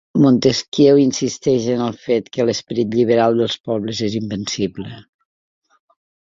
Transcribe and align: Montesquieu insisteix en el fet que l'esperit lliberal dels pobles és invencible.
Montesquieu 0.21 0.95
insisteix 1.01 1.67
en 1.73 1.83
el 1.87 1.93
fet 2.05 2.31
que 2.37 2.45
l'esperit 2.47 2.97
lliberal 3.01 3.37
dels 3.43 3.59
pobles 3.69 4.03
és 4.09 4.17
invencible. 4.23 4.91